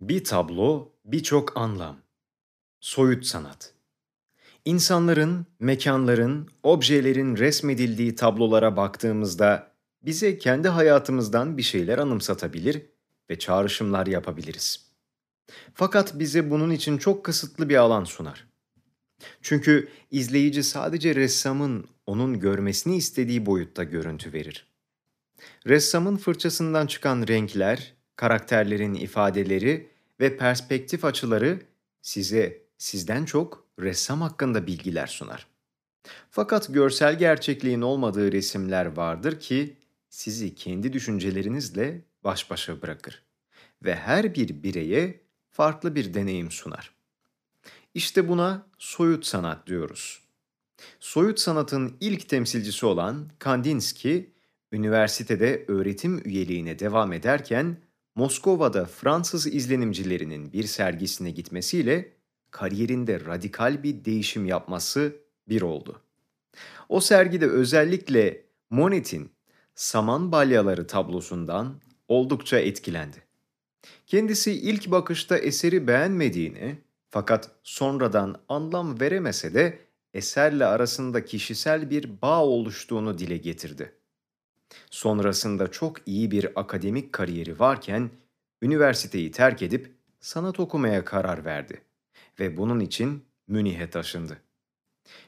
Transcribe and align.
Bir 0.00 0.24
tablo, 0.24 0.92
birçok 1.04 1.56
anlam. 1.56 1.96
Soyut 2.80 3.26
sanat. 3.26 3.74
İnsanların, 4.64 5.46
mekanların, 5.58 6.48
objelerin 6.62 7.36
resmedildiği 7.36 8.14
tablolara 8.14 8.76
baktığımızda 8.76 9.72
bize 10.02 10.38
kendi 10.38 10.68
hayatımızdan 10.68 11.58
bir 11.58 11.62
şeyler 11.62 11.98
anımsatabilir 11.98 12.82
ve 13.30 13.38
çağrışımlar 13.38 14.06
yapabiliriz. 14.06 14.90
Fakat 15.74 16.18
bize 16.18 16.50
bunun 16.50 16.70
için 16.70 16.98
çok 16.98 17.24
kısıtlı 17.24 17.68
bir 17.68 17.76
alan 17.76 18.04
sunar. 18.04 18.46
Çünkü 19.42 19.88
izleyici 20.10 20.62
sadece 20.62 21.14
ressamın 21.14 21.88
onun 22.06 22.40
görmesini 22.40 22.96
istediği 22.96 23.46
boyutta 23.46 23.84
görüntü 23.84 24.32
verir. 24.32 24.66
Ressamın 25.66 26.16
fırçasından 26.16 26.86
çıkan 26.86 27.28
renkler, 27.28 27.94
karakterlerin 28.16 28.94
ifadeleri 28.94 29.89
ve 30.20 30.36
perspektif 30.36 31.04
açıları 31.04 31.60
size 32.02 32.62
sizden 32.78 33.24
çok 33.24 33.66
ressam 33.80 34.20
hakkında 34.20 34.66
bilgiler 34.66 35.06
sunar. 35.06 35.46
Fakat 36.30 36.74
görsel 36.74 37.18
gerçekliğin 37.18 37.80
olmadığı 37.80 38.32
resimler 38.32 38.86
vardır 38.86 39.40
ki 39.40 39.76
sizi 40.08 40.54
kendi 40.54 40.92
düşüncelerinizle 40.92 42.04
baş 42.24 42.50
başa 42.50 42.82
bırakır 42.82 43.22
ve 43.82 43.94
her 43.94 44.34
bir 44.34 44.62
bireye 44.62 45.20
farklı 45.50 45.94
bir 45.94 46.14
deneyim 46.14 46.50
sunar. 46.50 46.94
İşte 47.94 48.28
buna 48.28 48.66
soyut 48.78 49.26
sanat 49.26 49.66
diyoruz. 49.66 50.20
Soyut 51.00 51.40
sanatın 51.40 51.96
ilk 52.00 52.28
temsilcisi 52.28 52.86
olan 52.86 53.30
Kandinsky, 53.38 54.30
üniversitede 54.72 55.64
öğretim 55.68 56.22
üyeliğine 56.24 56.78
devam 56.78 57.12
ederken 57.12 57.76
Moskova'da 58.14 58.84
Fransız 58.84 59.46
izlenimcilerinin 59.46 60.52
bir 60.52 60.64
sergisine 60.64 61.30
gitmesiyle 61.30 62.12
kariyerinde 62.50 63.20
radikal 63.24 63.82
bir 63.82 64.04
değişim 64.04 64.46
yapması 64.46 65.16
bir 65.48 65.62
oldu. 65.62 66.02
O 66.88 67.00
sergide 67.00 67.46
özellikle 67.46 68.44
Monet'in 68.70 69.30
Saman 69.74 70.32
Balyaları 70.32 70.86
tablosundan 70.86 71.80
oldukça 72.08 72.58
etkilendi. 72.58 73.22
Kendisi 74.06 74.52
ilk 74.52 74.90
bakışta 74.90 75.38
eseri 75.38 75.86
beğenmediğini 75.86 76.78
fakat 77.10 77.50
sonradan 77.62 78.36
anlam 78.48 79.00
veremese 79.00 79.54
de 79.54 79.78
eserle 80.14 80.64
arasında 80.66 81.24
kişisel 81.24 81.90
bir 81.90 82.22
bağ 82.22 82.44
oluştuğunu 82.44 83.18
dile 83.18 83.36
getirdi. 83.36 83.92
Sonrasında 84.90 85.70
çok 85.70 86.08
iyi 86.08 86.30
bir 86.30 86.60
akademik 86.60 87.12
kariyeri 87.12 87.58
varken 87.58 88.10
üniversiteyi 88.62 89.30
terk 89.30 89.62
edip 89.62 89.94
sanat 90.20 90.60
okumaya 90.60 91.04
karar 91.04 91.44
verdi 91.44 91.80
ve 92.40 92.56
bunun 92.56 92.80
için 92.80 93.24
Münih'e 93.48 93.90
taşındı. 93.90 94.40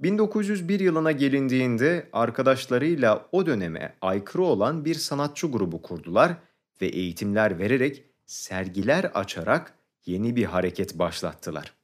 1901 0.00 0.80
yılına 0.80 1.12
gelindiğinde 1.12 2.08
arkadaşlarıyla 2.12 3.28
o 3.32 3.46
döneme 3.46 3.96
aykırı 4.00 4.42
olan 4.42 4.84
bir 4.84 4.94
sanatçı 4.94 5.46
grubu 5.46 5.82
kurdular 5.82 6.36
ve 6.80 6.86
eğitimler 6.86 7.58
vererek 7.58 8.04
sergiler 8.26 9.04
açarak 9.04 9.74
yeni 10.06 10.36
bir 10.36 10.44
hareket 10.44 10.98
başlattılar. 10.98 11.74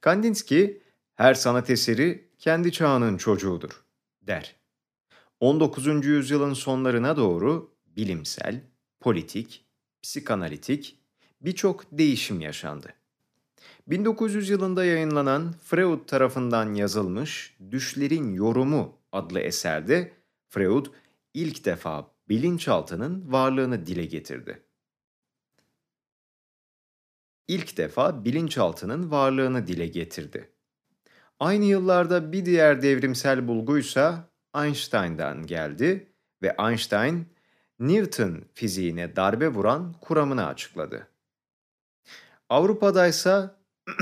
Kandinsky, 0.00 0.80
her 1.14 1.34
sanat 1.34 1.70
eseri 1.70 2.28
kendi 2.38 2.72
çağının 2.72 3.16
çocuğudur, 3.16 3.84
der. 4.22 4.56
19. 5.40 6.06
yüzyılın 6.06 6.54
sonlarına 6.54 7.16
doğru 7.16 7.74
bilimsel, 7.86 8.60
politik, 9.00 9.66
psikanalitik 10.02 10.98
birçok 11.40 11.84
değişim 11.92 12.40
yaşandı. 12.40 12.94
1900 13.86 14.50
yılında 14.50 14.84
yayınlanan 14.84 15.54
Freud 15.64 16.06
tarafından 16.06 16.74
yazılmış 16.74 17.56
Düşlerin 17.70 18.34
Yorumu 18.34 18.98
adlı 19.12 19.40
eserde 19.40 20.12
Freud 20.48 20.86
ilk 21.34 21.64
defa 21.64 22.10
bilinçaltının 22.28 23.32
varlığını 23.32 23.86
dile 23.86 24.04
getirdi. 24.04 24.62
İlk 27.48 27.76
defa 27.76 28.24
bilinçaltının 28.24 29.10
varlığını 29.10 29.66
dile 29.66 29.86
getirdi. 29.86 30.50
Aynı 31.40 31.64
yıllarda 31.64 32.32
bir 32.32 32.44
diğer 32.44 32.82
devrimsel 32.82 33.48
bulguysa 33.48 34.35
Einstein'dan 34.64 35.46
geldi 35.46 36.06
ve 36.42 36.56
Einstein 36.58 37.26
Newton 37.80 38.44
fiziğine 38.54 39.16
darbe 39.16 39.48
vuran 39.48 39.92
kuramını 40.00 40.46
açıkladı. 40.46 41.08
Avrupa'da 42.48 43.06
ise 43.06 43.50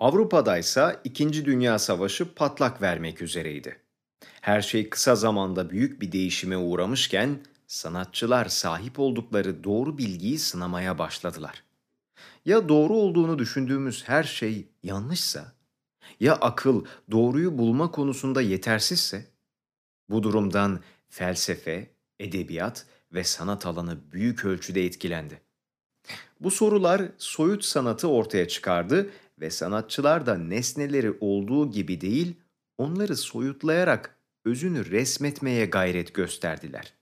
Avrupa'da 0.00 0.58
ise 0.58 1.00
İkinci 1.04 1.44
Dünya 1.44 1.78
Savaşı 1.78 2.34
patlak 2.34 2.82
vermek 2.82 3.22
üzereydi. 3.22 3.80
Her 4.40 4.62
şey 4.62 4.88
kısa 4.90 5.14
zamanda 5.14 5.70
büyük 5.70 6.00
bir 6.00 6.12
değişime 6.12 6.56
uğramışken 6.56 7.40
sanatçılar 7.66 8.46
sahip 8.48 8.98
oldukları 8.98 9.64
doğru 9.64 9.98
bilgiyi 9.98 10.38
sınamaya 10.38 10.98
başladılar. 10.98 11.64
Ya 12.44 12.68
doğru 12.68 12.94
olduğunu 12.94 13.38
düşündüğümüz 13.38 14.08
her 14.08 14.24
şey 14.24 14.68
yanlışsa, 14.82 15.55
ya 16.20 16.34
akıl 16.34 16.84
doğruyu 17.10 17.58
bulma 17.58 17.90
konusunda 17.90 18.42
yetersizse? 18.42 19.26
Bu 20.08 20.22
durumdan 20.22 20.80
felsefe, 21.08 21.90
edebiyat 22.20 22.86
ve 23.12 23.24
sanat 23.24 23.66
alanı 23.66 24.12
büyük 24.12 24.44
ölçüde 24.44 24.84
etkilendi. 24.84 25.40
Bu 26.40 26.50
sorular 26.50 27.02
soyut 27.18 27.64
sanatı 27.64 28.08
ortaya 28.08 28.48
çıkardı 28.48 29.10
ve 29.40 29.50
sanatçılar 29.50 30.26
da 30.26 30.38
nesneleri 30.38 31.16
olduğu 31.20 31.70
gibi 31.70 32.00
değil, 32.00 32.34
onları 32.78 33.16
soyutlayarak 33.16 34.16
özünü 34.44 34.90
resmetmeye 34.90 35.66
gayret 35.66 36.14
gösterdiler. 36.14 36.94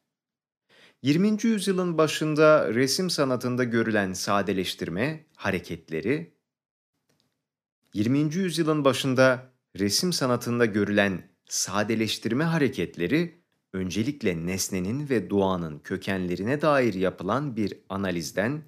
20. 1.03 1.39
yüzyılın 1.43 1.99
başında 1.99 2.75
resim 2.75 3.11
sanatında 3.11 3.65
görülen 3.65 4.13
sadeleştirme 4.13 5.27
hareketleri 5.37 6.34
20. 7.95 8.35
yüzyılın 8.35 8.85
başında 8.85 9.51
resim 9.79 10.13
sanatında 10.13 10.65
görülen 10.65 11.29
sadeleştirme 11.49 12.45
hareketleri 12.45 13.41
öncelikle 13.73 14.47
nesnenin 14.47 15.09
ve 15.09 15.31
doğanın 15.31 15.79
kökenlerine 15.79 16.63
dair 16.63 16.95
yapılan 16.95 17.57
bir 17.57 17.75
analizden 17.89 18.63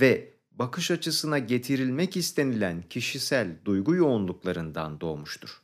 ve 0.00 0.34
bakış 0.50 0.90
açısına 0.90 1.38
getirilmek 1.38 2.16
istenilen 2.16 2.82
kişisel 2.82 3.56
duygu 3.64 3.94
yoğunluklarından 3.94 5.00
doğmuştur. 5.00 5.62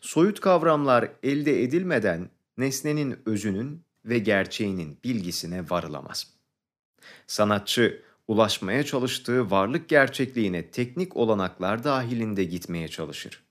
Soyut 0.00 0.40
kavramlar 0.40 1.12
elde 1.22 1.62
edilmeden 1.62 2.30
nesnenin 2.56 3.18
özünün 3.26 3.82
ve 4.04 4.18
gerçeğinin 4.18 4.98
bilgisine 5.04 5.70
varılamaz. 5.70 6.26
Sanatçı 7.26 8.07
ulaşmaya 8.28 8.84
çalıştığı 8.84 9.50
varlık 9.50 9.88
gerçekliğine 9.88 10.70
teknik 10.70 11.16
olanaklar 11.16 11.84
dahilinde 11.84 12.44
gitmeye 12.44 12.88
çalışır. 12.88 13.44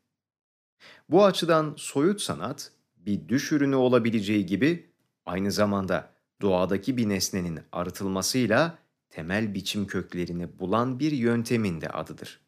Bu 1.10 1.26
açıdan 1.26 1.74
soyut 1.78 2.22
sanat 2.22 2.72
bir 2.98 3.28
düş 3.28 3.52
ürünü 3.52 3.76
olabileceği 3.76 4.46
gibi 4.46 4.90
aynı 5.26 5.52
zamanda 5.52 6.10
doğadaki 6.42 6.98
bir 6.98 7.10
nesnenin 7.10 7.60
arıtılmasıyla 7.72 8.78
temel 9.10 9.54
biçim 9.54 9.88
köklerini 9.88 10.60
bulan 10.60 11.00
bir 11.00 11.12
yöntemin 11.12 11.82
de 11.82 11.90
adıdır. 11.90 12.40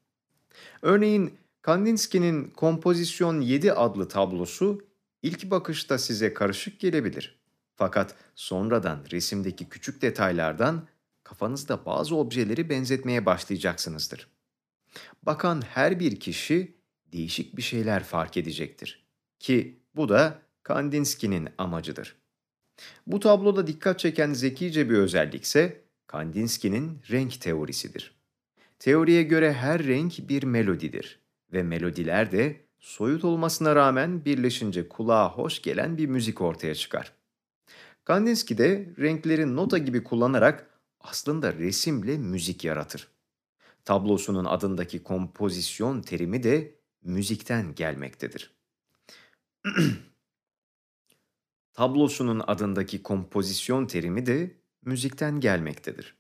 Örneğin 0.82 1.38
Kandinsky'nin 1.62 2.50
Kompozisyon 2.50 3.42
7 3.42 3.74
adlı 3.74 4.08
tablosu 4.08 4.82
ilk 5.22 5.52
bakışta 5.52 5.98
size 5.98 6.34
karışık 6.34 6.80
gelebilir. 6.80 7.40
Fakat 7.76 8.16
sonradan 8.36 9.00
resimdeki 9.12 9.70
küçük 9.70 10.02
detaylardan 10.02 10.88
kafanızda 11.40 11.86
bazı 11.86 12.16
objeleri 12.16 12.70
benzetmeye 12.70 13.26
başlayacaksınızdır. 13.26 14.28
Bakan 15.24 15.62
her 15.62 16.00
bir 16.00 16.20
kişi 16.20 16.76
değişik 17.12 17.58
bir 17.58 17.62
şeyler 17.62 18.04
fark 18.04 18.38
edecektir. 18.38 19.06
Ki 19.40 19.80
bu 19.96 20.10
da 20.10 20.42
Kandinsky'nin 20.64 21.50
amacıdır. 21.58 22.16
Bu 23.08 23.20
tabloda 23.20 23.68
dikkat 23.68 24.00
çeken 24.00 24.34
zekice 24.34 24.90
bir 24.90 24.98
özellikse 24.98 25.82
Kandinsky'nin 26.08 27.00
renk 27.12 27.42
teorisidir. 27.42 28.16
Teoriye 28.80 29.24
göre 29.24 29.54
her 29.54 29.84
renk 29.84 30.30
bir 30.30 30.44
melodidir 30.44 31.20
ve 31.54 31.64
melodiler 31.64 32.32
de 32.32 32.62
soyut 32.80 33.26
olmasına 33.26 33.76
rağmen 33.76 34.26
birleşince 34.26 34.90
kulağa 34.90 35.30
hoş 35.32 35.62
gelen 35.62 35.98
bir 35.98 36.08
müzik 36.08 36.42
ortaya 36.42 36.76
çıkar. 36.76 37.14
Kandinsky 38.04 38.58
de 38.58 38.90
renkleri 39.00 39.56
nota 39.56 39.78
gibi 39.78 40.04
kullanarak 40.04 40.70
aslında 41.00 41.54
resimle 41.54 42.18
müzik 42.18 42.64
yaratır. 42.64 43.08
Tablosunun 43.86 44.46
adındaki 44.46 45.04
kompozisyon 45.04 46.02
terimi 46.02 46.44
de 46.44 46.76
müzikten 47.04 47.76
gelmektedir. 47.76 48.54
tablosunun 51.74 52.42
adındaki 52.48 53.04
kompozisyon 53.04 53.86
terimi 53.86 54.26
de 54.26 54.56
müzikten 54.86 55.40
gelmektedir. 55.40 56.18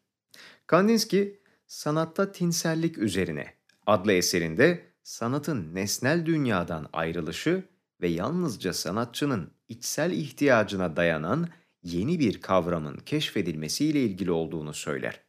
Kandinsky, 0.67 1.39
Sanatta 1.67 2.31
Tinsellik 2.31 2.97
Üzerine 2.97 3.53
adlı 3.85 4.13
eserinde 4.13 4.85
sanatın 5.03 5.75
nesnel 5.75 6.25
dünyadan 6.25 6.89
ayrılışı 6.93 7.63
ve 8.01 8.07
yalnızca 8.07 8.73
sanatçının 8.73 9.51
içsel 9.67 10.11
ihtiyacına 10.11 10.95
dayanan 10.95 11.47
yeni 11.83 12.19
bir 12.19 12.41
kavramın 12.41 12.97
keşfedilmesiyle 12.97 14.03
ilgili 14.03 14.31
olduğunu 14.31 14.73
söyler. 14.73 15.21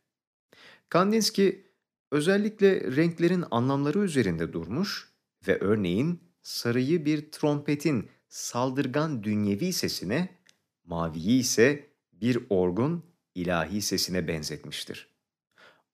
Kandinsky 0.88 1.52
özellikle 2.10 2.96
renklerin 2.96 3.44
anlamları 3.50 3.98
üzerinde 3.98 4.52
durmuş 4.52 5.12
ve 5.46 5.58
örneğin 5.60 6.20
sarıyı 6.42 7.04
bir 7.04 7.30
trompetin 7.30 8.10
saldırgan 8.28 9.24
dünyevi 9.24 9.72
sesine, 9.72 10.38
maviyi 10.84 11.40
ise 11.40 11.90
bir 12.12 12.38
orgun 12.48 13.04
ilahi 13.34 13.82
sesine 13.82 14.28
benzetmiştir. 14.28 15.08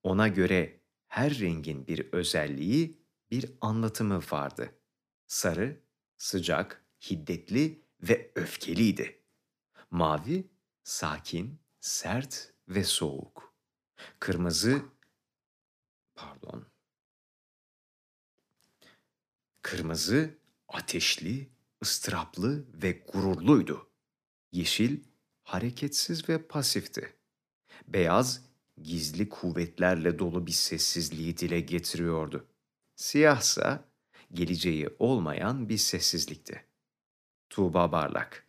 Ona 0.02 0.28
göre 0.28 0.80
her 1.06 1.38
rengin 1.38 1.86
bir 1.86 2.12
özelliği, 2.12 3.00
bir 3.30 3.52
anlatımı 3.60 4.20
vardı. 4.32 4.70
Sarı, 5.26 5.80
sıcak, 6.16 6.84
hiddetli 7.10 7.82
ve 8.02 8.32
öfkeliydi. 8.34 9.25
Mavi, 9.90 10.50
sakin, 10.84 11.60
sert 11.80 12.54
ve 12.68 12.84
soğuk. 12.84 13.54
Kırmızı, 14.20 14.82
pardon. 16.14 16.66
Kırmızı, 19.62 20.38
ateşli, 20.68 21.50
ıstıraplı 21.82 22.66
ve 22.82 23.04
gururluydu. 23.12 23.90
Yeşil, 24.52 25.04
hareketsiz 25.42 26.28
ve 26.28 26.46
pasifti. 26.46 27.16
Beyaz, 27.88 28.44
gizli 28.82 29.28
kuvvetlerle 29.28 30.18
dolu 30.18 30.46
bir 30.46 30.52
sessizliği 30.52 31.36
dile 31.36 31.60
getiriyordu. 31.60 32.46
Siyahsa, 32.96 33.88
geleceği 34.32 34.88
olmayan 34.98 35.68
bir 35.68 35.78
sessizlikti. 35.78 36.66
Tuğba 37.50 37.92
Barlak 37.92 38.45